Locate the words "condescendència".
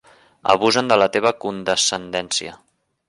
1.45-2.57